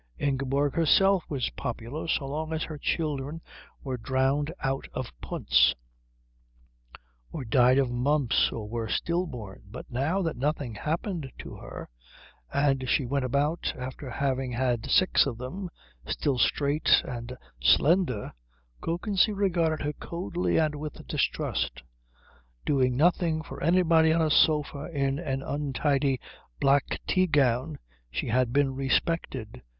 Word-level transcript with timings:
Ingeborg 0.17 0.73
herself 0.73 1.23
was 1.29 1.51
popular 1.51 2.07
so 2.07 2.25
long 2.25 2.53
as 2.53 2.63
her 2.63 2.79
children 2.79 3.39
were 3.83 3.97
drowned 3.97 4.51
out 4.61 4.87
of 4.95 5.11
punts, 5.21 5.75
or 7.31 7.45
died 7.45 7.77
of 7.77 7.91
mumps, 7.91 8.51
or 8.51 8.67
were 8.67 8.89
stillborn; 8.89 9.61
but 9.69 9.91
now 9.91 10.23
that 10.23 10.37
nothing 10.37 10.73
happened 10.73 11.31
to 11.41 11.53
her 11.57 11.87
and 12.51 12.89
she 12.89 13.05
went 13.05 13.23
about, 13.25 13.75
after 13.77 14.09
having 14.09 14.53
had 14.53 14.89
six 14.89 15.27
of 15.27 15.37
them, 15.37 15.69
still 16.07 16.39
straight 16.39 17.03
and 17.05 17.37
slender, 17.61 18.33
Kökensee 18.81 19.37
regarded 19.37 19.83
her 19.85 19.93
coldly 19.93 20.57
and 20.57 20.73
with 20.73 21.05
distrust. 21.05 21.83
Doing 22.65 22.97
nothing 22.97 23.43
for 23.43 23.61
anybody 23.61 24.11
on 24.11 24.23
a 24.23 24.31
sofa 24.31 24.89
in 24.91 25.19
an 25.19 25.43
untidy 25.43 26.19
black 26.59 26.99
tea 27.05 27.27
gown 27.27 27.77
she 28.09 28.29
had 28.29 28.51
been 28.51 28.73
respected. 28.73 29.61